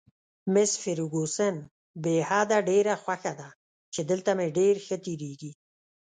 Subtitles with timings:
[0.53, 1.55] مس فرګوسن:
[2.03, 3.49] بې حده، ډېره خوښه ده
[3.93, 5.51] چې دلته مې ډېر ښه تېرېږي.